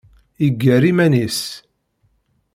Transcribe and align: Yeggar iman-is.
Yeggar 0.43 0.83
iman-is. 0.91 1.39